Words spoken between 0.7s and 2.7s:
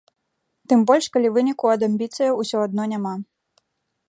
Тым больш калі выніку ад амбіцыяў усё